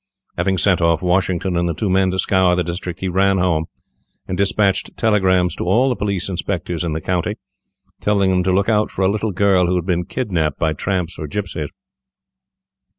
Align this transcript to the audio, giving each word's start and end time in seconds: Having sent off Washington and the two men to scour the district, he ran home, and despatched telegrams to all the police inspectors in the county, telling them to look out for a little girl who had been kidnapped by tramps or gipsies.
Having 0.35 0.57
sent 0.57 0.81
off 0.81 1.03
Washington 1.03 1.55
and 1.55 1.69
the 1.69 1.75
two 1.75 1.87
men 1.87 2.09
to 2.09 2.17
scour 2.17 2.55
the 2.55 2.63
district, 2.63 3.01
he 3.01 3.07
ran 3.07 3.37
home, 3.37 3.65
and 4.27 4.35
despatched 4.35 4.97
telegrams 4.97 5.55
to 5.55 5.65
all 5.65 5.89
the 5.89 5.95
police 5.95 6.27
inspectors 6.27 6.83
in 6.83 6.93
the 6.93 6.99
county, 7.01 7.35
telling 7.99 8.31
them 8.31 8.41
to 8.41 8.51
look 8.51 8.67
out 8.67 8.89
for 8.89 9.03
a 9.03 9.11
little 9.11 9.31
girl 9.31 9.67
who 9.67 9.75
had 9.75 9.85
been 9.85 10.05
kidnapped 10.05 10.57
by 10.57 10.73
tramps 10.73 11.19
or 11.19 11.27
gipsies. 11.27 11.69